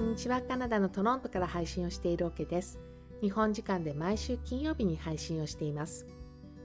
[0.00, 0.40] んにちは。
[0.40, 2.80] カナダのトロントから配信をしているオケです。
[3.20, 6.06] 日本時間で毎週金曜日に配信をしています。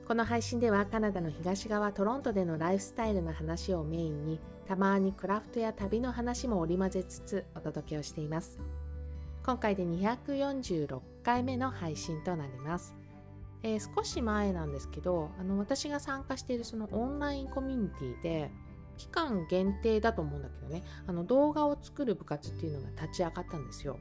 [0.08, 8.58] この配信ではカナダの東側トロントでのライフスタイルの話をメインにたまにクラフトや旅の話も織り交ぜつつお届けをしています。
[9.46, 12.96] 今回で246回目の配信となります。
[13.64, 18.52] えー、少し前なんですけどあの私が参加しているそのオンラインコミュニティで
[18.98, 24.00] 期間限定だと思うんだけどねあの動画を作る部活っていうのが立ち上がったんですよ。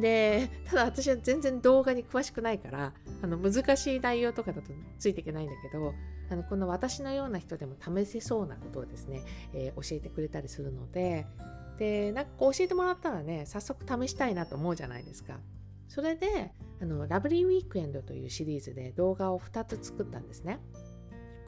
[0.00, 5.92] でただ私は全然動画に詳しくないからあの難しい内容とかだとついていけないんだけど
[6.30, 11.26] あのこの私のような人でも試せそうなことをですね、えー、教えてくれたりするので
[11.78, 15.38] でなんかこう教えてもらったらね早速試したいなと思うじゃないですか。
[15.88, 20.58] それであのラブリーウィークエンドというシリーズで動画を2つ作ったんですね。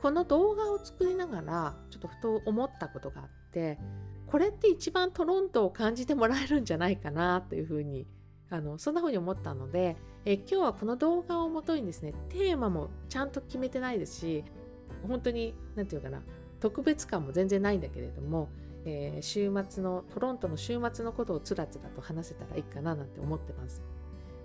[0.02, 3.78] この動画を作りながらちょっとふと思ったことがあって
[4.26, 8.06] これって一番トロントを感じてもらえるんじゃないかなというふうに
[8.50, 14.44] あのそんな風に思ったのでえ今日はこの動画をもとにですねテーマもちゃんと決めてないですし
[15.06, 16.22] 本当に何て言うかな
[16.60, 18.48] 特別感も全然ないんだけれども、
[18.86, 23.82] えー、週末のトロントの週末のことをつらつらと話せたらいいかななんて思ってます。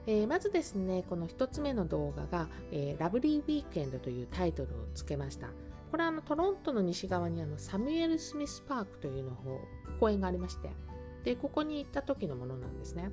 [0.09, 5.49] えー、まずですね、この1つ目の動画が、えー、ラブリーウィークエンドというタイトルをつけました。
[5.91, 9.61] これはあのトロントの西側にあのサミュエル・スミス・パークというのを
[9.99, 10.71] 公園がありまして、
[11.23, 13.11] で、ここに行った時のものなんですね。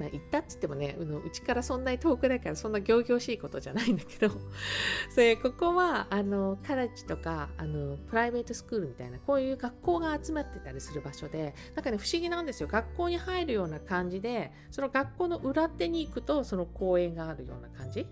[0.00, 4.34] まあ、行ったっつってもねうちからそんなに遠くだからそんな仰々しいことじゃないんだけど
[5.14, 12.68] それここはあのカレッジとかあのプライベートスクールみたいなこういう学校が集まってたりする場所でなんかね不思議なんですよ。
[12.70, 18.06] 学校に入るような感じでその学校の裏手に行くとその公園があるような感じ。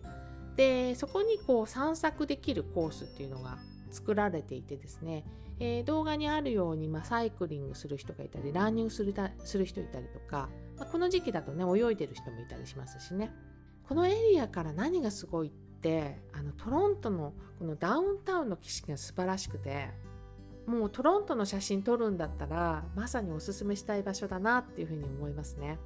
[0.56, 3.58] でそこにこう散策できるコースっていうのが
[3.90, 5.24] 作られていてですね、
[5.60, 13.30] えー、動画にあるように、まあ、サイクリングする人がいたりランニングするする人いたりとかまあ、この時期だとね泳いでる人もいたりしますしね
[13.88, 19.90] このエリアから何がすごいってあのトロントのこのダウンタウンの景色が素晴らしくて
[20.66, 25.78] もうトロントの写真撮るんだったらまさにおすすめしたい場所だなっていうふうに思いますね。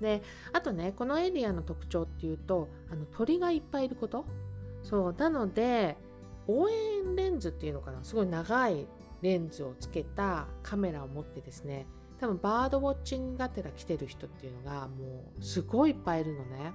[0.00, 4.24] であとねこのエリアの特徴っていうとあの鳥がいっぱいいること
[4.84, 5.96] そうなので
[6.48, 8.02] 応援レンズっていうのかな？
[8.02, 8.86] すごい長い
[9.22, 11.86] レンズをつけたカメラを持ってですね
[12.20, 16.72] 多分バードウォッチングがてら来てる人っていうのがもうすごいいっぱいいるのね。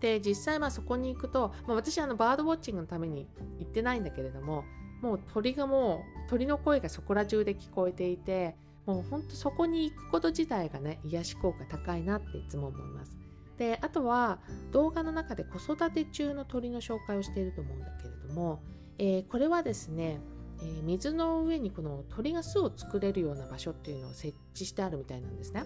[0.00, 3.26] で実際まあそこに行くと、まあ、私あのバードウォッチングのために
[3.58, 4.64] 行ってないんだけれども
[5.00, 13.16] もう鳥がもう鳥の声がそこら中で聞こえていてもうほんとそこに行くこと自体がね癒し効果高いなっていつも思います。
[13.56, 14.38] であとは
[14.70, 18.60] 動画の中で子育て中の鳥の紹介をしていると思うんだけれども、
[18.98, 20.20] えー、これはですね
[20.60, 25.64] えー、水の上にこの鳥が巣を作れるような場所っていうのを設置してあるみたいなんですね。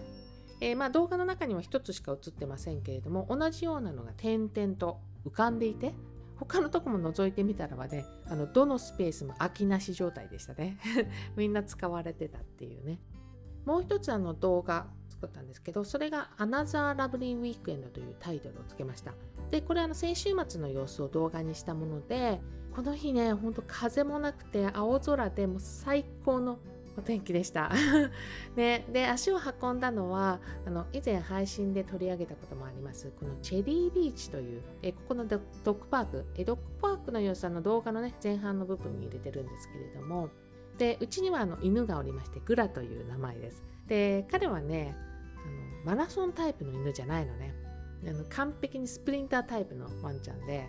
[0.59, 5.95] えー、まあ、動画の中には1つしか映ってませんけれども同じようなのが点々と浮かんでいて
[6.35, 10.77] 他のとこも覗いてみたらばねあのどのスペースも空きなし状態でしたね。
[11.35, 12.99] みんな使われてたっていうね。
[13.65, 19.13] もう一つあの動画作ったんですけどそれが Another Lovely Weekend というタイトルをつけました。
[19.49, 22.39] でこれあの先週末の様子を動画にしたもので
[22.75, 26.59] この日ねほんと風もなくて青空でも最高の
[26.97, 27.71] お天気でした、
[28.55, 40.29] ね、で足を運んだのはあの以前配信で取り上げたこともありますこのチェリービーチというえここのドッグパークえドッグパークの様子の動画のね前半の部分に入れてるんですけれども
[40.77, 43.63] でうちにはあの犬がおりましてグラという名前です。
[43.87, 44.95] で彼はね
[45.45, 47.53] あのマラソンタイプの犬じゃないのね。
[48.07, 50.67] あの完璧にスプリンタータイプのワンちゃんで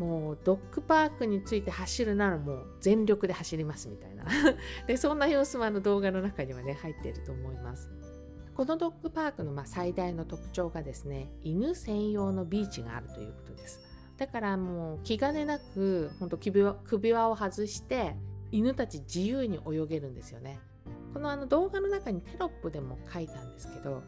[0.00, 4.24] もうドッグパークについて走るならもう全力で走りますみたいな。
[4.88, 7.90] でそんな様子もあの動画の中にはね入っていると思います。
[8.54, 13.78] このドッグパークのま最大の特徴がですね犬専用のビーチがあるということです。
[14.16, 18.16] だからもう気兼ねなく本当首首輪を外して
[18.50, 20.60] 犬たち自由に泳げるんですよね。
[21.12, 24.02] このあの動画の中にテロップでも書いたんですけど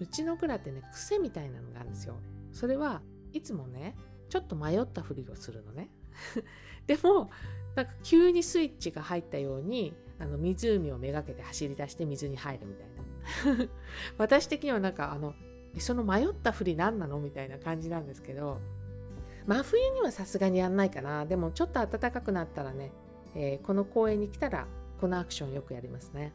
[0.00, 2.16] うちのグラってね癖みたいなのがあるんですよ。
[2.50, 3.00] それは
[3.32, 3.94] いつもね
[4.28, 5.90] ちょっと迷ったふりをするのね。
[6.86, 7.30] でも
[7.74, 13.68] なんか急にスイッチが入ったようにあの湖をめがけて走り出して水に入るみたいな。
[14.18, 15.34] 私的にはなんかあの
[15.78, 17.18] その迷ったふり何なの？
[17.18, 18.60] みたいな感じなんですけど
[19.46, 21.26] 真冬にはさすがにやんないかな。
[21.26, 22.92] でもちょっと暖かくなったらね、
[23.34, 24.66] えー、この公園に来たら
[25.00, 26.32] このアクションよくやりますね。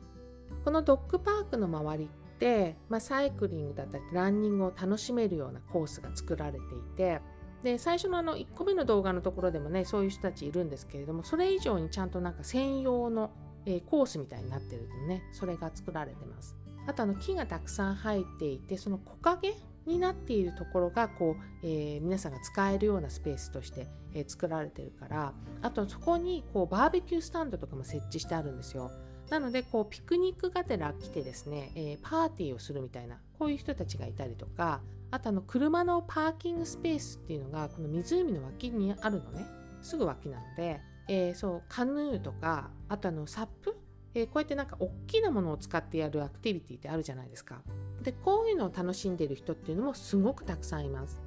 [0.64, 6.60] このドッグパークの周りって、まあ、サイクリングだったりランニングを楽しめるようなコースが作られてい
[6.96, 7.22] て
[7.64, 13.32] で最初のあの1個目の動画のところでもねそういう人たちいるんですけれどもそれ以上にちゃんとなんか専用の、
[13.66, 16.56] えー、コースみたいになってるのねそれが作られてます
[16.88, 19.54] あとあの木がたくさん生えていてその木陰
[19.86, 28.92] になっているところがこう、えー、皆さんが使えるようなスペースとして、えー、作られてるからあとそこにこうバーベキュースタンドとかも設置してあるんですよ。
[29.30, 34.82] なのでこうピクニックがてら来てですね、えー、パーティーをするみたいなこういう人たちがいたりとか
[35.12, 39.46] あとあの車のパーキングスペースっていうのがこの湖の脇にあるのね
[39.82, 43.76] すぐ脇なので、えー、そうカヌーとかあとあのサップ？
[44.14, 47.62] えー、こうやってなんか大きなものを使ってやるアクティビティってあるじゃないですか。
[48.04, 51.20] でこういうのを楽しんでる人っていうのもすごくたくさんいます。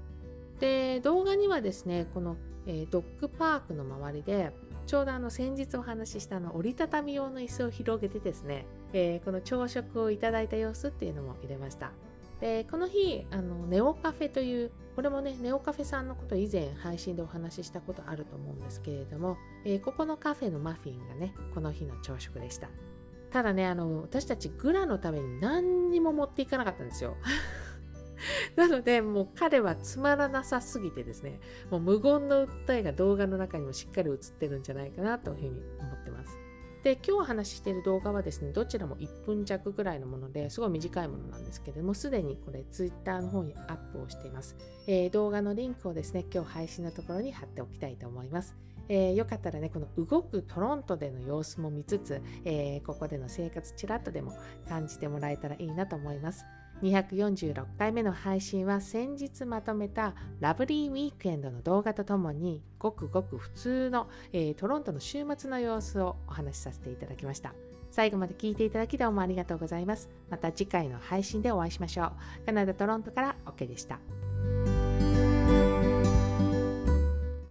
[0.60, 2.36] で動画にはですねこの、
[2.66, 4.52] えー、ドッグパークの周りで
[4.86, 11.90] ちょうどあの先日お話ししたの折りたたみ用の椅子を広げてですね、えー、この朝食をいただいた様子っていうのも入れました。
[12.44, 22.68] でこの日あのネオカフェというこれもねネオカフェさんのこと以前配信でお話ししたことあると思うんですけれども、えー、ここのカフェのマフィンがねこの日の朝食でした。
[23.30, 27.16] ただねあの私たちグラのために何にも持っていかなかったんですよ。
[28.56, 36.43] なのでもう彼はつまらなさすぎてですねもう無言の訴えが動画の中にもしっかり映ってるんじゃないかなというふうに思ってます。
[36.84, 44.54] で今日お話ししている動画はですねどちらも1分弱ぐらいのものですごい短いものなんですけれどもすでにこれ Twitter の方にアップをしています、
[44.86, 48.54] えー、動画のリンクをですね今日配信のところに貼っておきたいと思います。
[48.90, 54.36] えー、よかったらねこの動くトロントでの様子も見つつ、えー、ここでの生活ちらっとでも
[54.68, 56.44] 感じてもらえたらいいなと思います。
[56.82, 67.54] 246回目の配信は先日まとめたラブリーウィークエンドの動画とともにごくごく普通の、えー、トロントの週末の様子をお話しさせていただきました。
[67.90, 70.08] 最後まで聞いていただきどうもありがとうございます。
[70.28, 72.06] また次回の配信でお会いしましょ
[72.42, 72.46] う。
[72.46, 74.00] カナダ・トロントから OK でした。